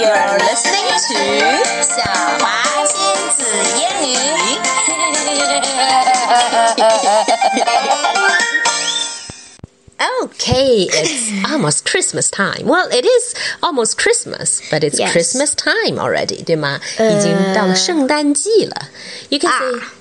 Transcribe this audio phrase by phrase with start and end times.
[0.00, 1.18] You're listening to
[1.82, 2.02] 小
[2.38, 2.96] 华亲
[3.36, 3.42] 子
[3.78, 4.12] 英语。
[10.24, 12.66] Okay, it's almost Christmas time.
[12.66, 15.12] Well, it is almost Christmas, but it's Yes.
[15.12, 16.80] Christmas time already, 对吗？
[16.98, 18.88] 已经到了圣诞季了。
[19.28, 19.92] You can say 啊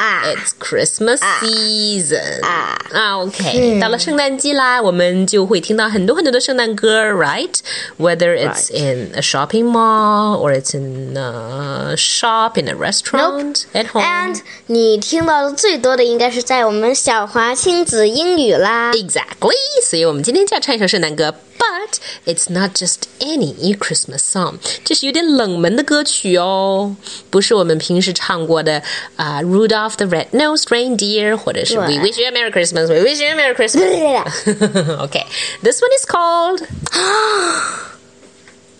[0.00, 2.42] it's Christmas season.
[2.42, 7.54] 啊啊，OK，到了圣诞季啦，我们就会听到很多很多的圣诞歌，right?
[7.98, 13.86] Whether it's in a shopping mall or it's in a shop, in a restaurant, at
[13.86, 14.04] home.
[14.04, 18.92] And 你听到的最多的应该是在我们小华亲子英语啦。
[18.92, 26.96] Exactly，所以我们今天就要唱一首圣诞歌 ，But it's not just any Christmas song，这是有点冷门的歌曲哦，
[27.30, 28.82] 不是我们平时唱过的
[29.16, 35.26] 啊、Rudolph the Red-Nosed Reindeer，或者是对 We Wish You a Merry Christmas，We Wish You a Merry Christmas。okay,
[35.62, 36.58] this one is called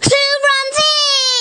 [0.00, 0.82] Two from T。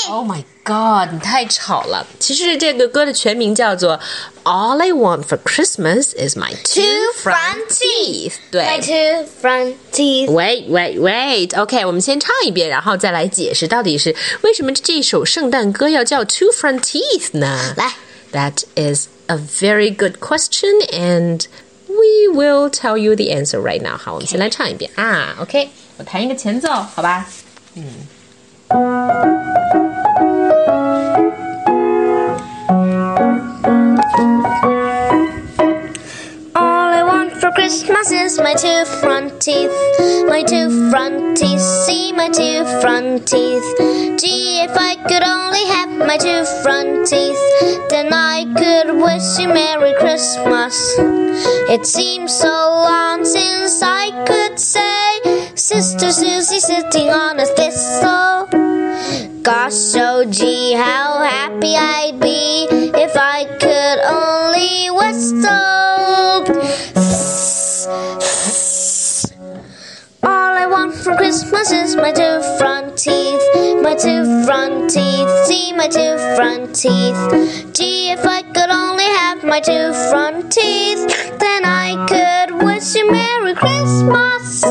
[0.08, 2.06] Oh my God，你太吵了。
[2.20, 4.00] 其实这个歌的全名叫做
[4.44, 8.34] All I Want for Christmas is My Two Two Front front Teeth。
[8.52, 10.30] 对 My two front teeth。
[10.30, 11.60] Wait, wait, wait.
[11.60, 17.74] OK，我们先唱一遍，然后再来解释到底是为什么这首圣诞歌要叫 Two Front Teeth 呢？
[17.76, 17.96] 来，
[18.32, 21.46] That is a very good question, and
[21.88, 23.98] we will tell you the answer right now.
[23.98, 25.36] 好，我们先来唱一遍啊。
[25.40, 27.26] OK，我弹一个前奏，好吧？
[28.68, 29.89] All I want for
[37.71, 39.71] Christmas is my two front teeth.
[40.27, 41.61] My two front teeth.
[41.61, 43.65] See my two front teeth.
[44.19, 47.39] Gee, if I could only have my two front teeth,
[47.91, 50.97] then I could wish you Merry Christmas.
[51.71, 58.49] It seems so long since I could say, Sister Susie sitting on a thistle.
[59.43, 60.10] Gosh, oh
[71.10, 73.42] I want for Christmas is my two front teeth,
[73.82, 77.74] my two front teeth, see my two front teeth.
[77.74, 81.08] Gee, if I could only have my two front teeth,
[81.40, 84.64] then I could wish you Merry Christmas.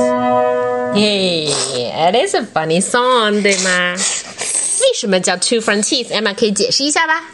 [0.94, 3.96] Hey, it is a funny song，对吗？
[3.96, 7.24] 为什么叫 Two Front Teeth？Emma 可以解释一下吧？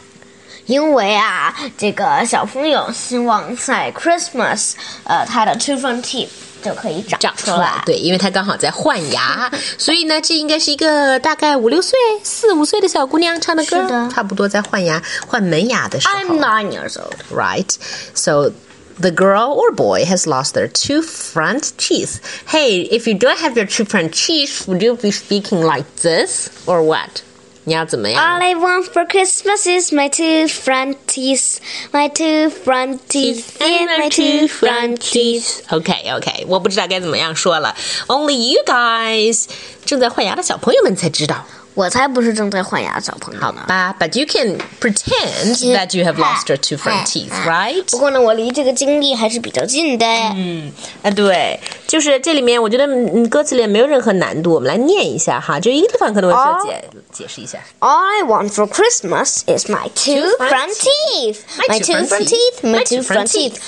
[0.65, 4.73] 因为啊，这个小朋友希望在 Christmas，
[5.03, 6.29] 呃，他的 two front teeth
[6.63, 7.81] 就可以长长出来。
[7.85, 17.15] 对，因为她刚好在换牙，所以呢，这应该是一个大概五六岁、四五岁的小姑娘唱的歌，是的差不多在换牙、换门牙的时候 I'm nine years old.
[17.31, 17.73] right?
[18.13, 18.51] So
[18.99, 22.19] the girl or boy has lost their two front teeth.
[22.47, 26.49] Hey, if you don't have your two front teeth, would you be speaking like this
[26.67, 27.23] or what?
[27.65, 28.19] 你要怎么样？
[28.19, 31.57] All I want for Christmas is my two front teeth,
[31.91, 35.61] my two front teeth, and my two front teeth.
[35.69, 37.75] OK OK，我不知道该怎么样说了。
[38.07, 39.45] Only you guys，
[39.85, 41.45] 正在换牙的小朋友们才知道。
[41.75, 43.63] 我才不是正在换牙的小朋友呢。
[43.65, 47.83] 吧，But you can pretend that you have lost your two front teeth, right?
[47.89, 50.05] 不过呢，我离这个经历还是比较近的。
[50.35, 51.57] 嗯啊，对，
[51.87, 57.57] 就是这里面，我觉得嗯歌词里面没有任何难度，我们来念一下哈，就一个地方可能会需要解、解释一下。
[57.79, 61.37] All I want for Christmas is my two front front teeth,
[61.69, 63.59] my two front teeth, my two front teeth.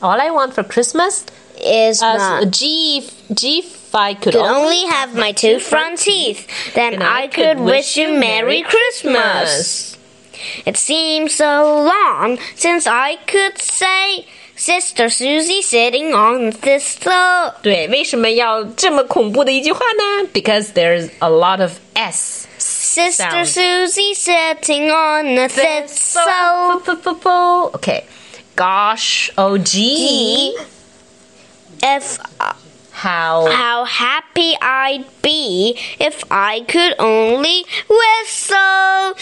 [0.00, 1.20] All I want for Christmas
[1.58, 5.98] Is as my G G if I could could only only have my two front
[6.00, 9.96] teeth, then I could wish you Merry Christmas.
[10.64, 17.52] It seems so long since I could say Sister Susie sitting on this throne.
[17.62, 20.28] 对，为什么要这么恐怖的一句话呢？
[20.32, 23.46] Because there's a lot of s Sister Sound.
[23.46, 26.80] Susie sitting on a thistle.
[27.74, 28.04] Okay.
[28.56, 30.56] Gosh, oh gee,
[31.82, 32.18] If
[33.00, 39.14] how how happy I'd be if I could only whistle.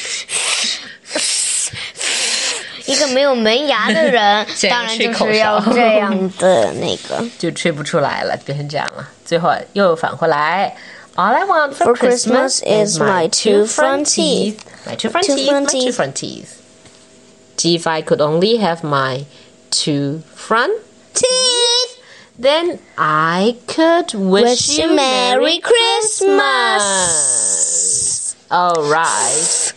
[2.86, 7.24] 一个没有门牙的人现在当然吹口就是要哨这样的那个。
[7.38, 9.08] 就吹不出来了，变成这样了。
[9.24, 10.76] 最后又返回来。
[11.16, 14.58] All I want for, For Christmas is my two front teeth.
[14.84, 15.48] My two front Two teeth.
[15.48, 15.94] front my two teeth.
[15.96, 16.48] front teeth.
[17.56, 19.24] Gee, if I could only have my
[19.70, 20.72] two front
[21.14, 21.47] Teeth.
[22.40, 26.42] then I could wish, Wish you Merry Christmas.
[28.48, 29.70] All right，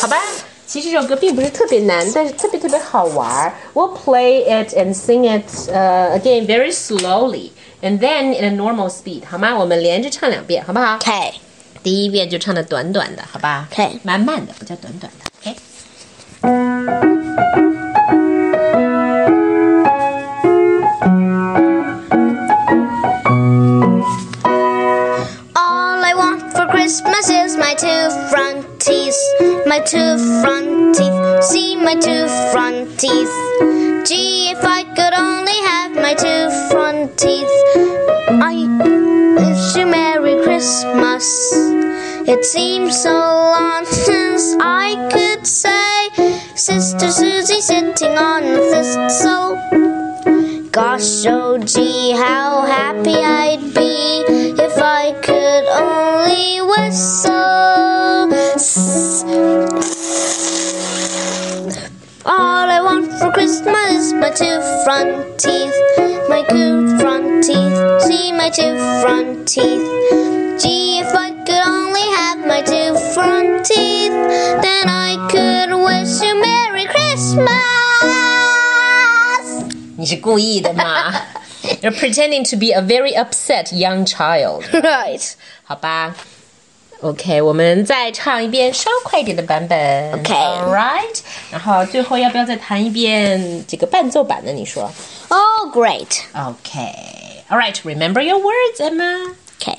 [0.00, 0.20] 好吧。
[0.66, 3.54] 其实这首歌并不是特别难，但是特别特别好玩儿。
[3.72, 9.56] We'll play it and sing it uh, again very slowly, and then in a normal speed，好吗？
[9.58, 11.32] 我们连着唱两遍，好不好 Okay.
[11.82, 15.24] 第一遍就唱的短短的，好吧 OK 慢慢的，不叫短短的。
[26.83, 29.15] Christmas is my two front teeth.
[29.65, 31.41] My two front teeth.
[31.41, 33.35] See my two front teeth.
[34.05, 37.47] Gee, if I could only have my two front teeth.
[38.27, 38.67] I
[39.39, 41.25] wish you Merry Christmas.
[42.27, 46.09] It seems so long since I could say,
[46.53, 49.55] Sister Susie sitting on the thistle.
[50.69, 53.92] Gosh, oh gee, how happy I'd be
[64.32, 65.74] two front teeth,
[66.28, 69.84] my two front teeth, see my two front teeth.
[70.60, 74.10] Gee, if I could only have my two front teeth,
[74.62, 77.48] then I could wish you Merry Christmas.
[79.96, 81.12] 你是故意的嘛？
[81.82, 85.34] You're pretending to be a very upset young child， Right.
[85.64, 86.14] 好吧
[87.02, 90.12] ？OK，我们再唱一遍稍快一点的版本。
[90.14, 91.20] OK Alright，
[91.50, 94.52] 然后最后要不要再弹一遍这个伴奏版的？
[94.52, 94.90] 你说
[95.28, 96.22] Oh, great.
[96.34, 99.34] ？OK，Alright，remember your words, Emma。
[99.60, 99.76] Okay.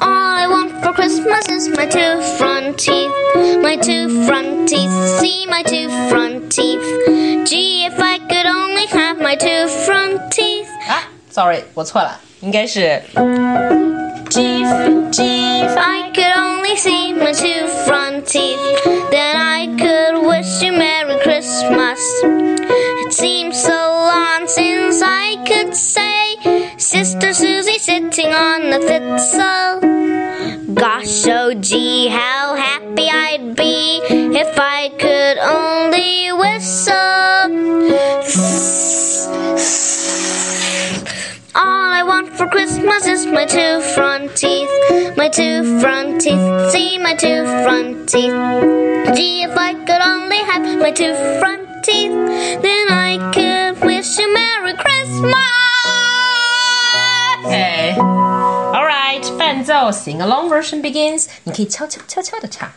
[0.00, 3.10] All I want for Christmas is my two front teeth.
[3.62, 4.90] My two front teeth.
[5.18, 6.80] See my two front teeth.
[11.34, 13.02] ，Sorry，我错了，应该是
[14.28, 14.64] G
[15.10, 15.22] G
[15.62, 18.58] If I could only see my two front teeth,
[19.10, 22.00] then I could wish you Merry Christmas.
[22.24, 26.38] It seems so long since I could say,
[26.78, 29.80] Sister Susie sitting on the thistle.
[30.74, 32.08] Gosh, oh gee,
[43.24, 44.68] Christmas is my two front teeth,
[45.16, 48.34] my two front teeth, see my two front teeth.
[49.16, 52.12] Gee, if I could only have my two front teeth,
[52.60, 55.32] then I could wish you Merry Christmas.
[57.46, 62.70] OK。Alright，伴奏 sing along version begins，你可以悄悄悄悄的唱。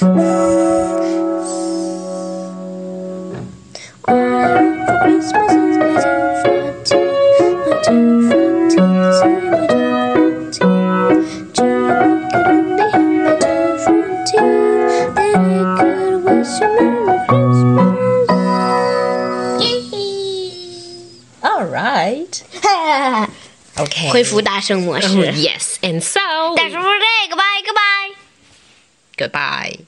[23.75, 24.09] OK。
[24.11, 25.07] 恢复大声模式。
[25.07, 26.19] Yes, and so
[26.55, 27.81] 但是不是这个，拜个拜。
[29.17, 29.79] goodbye.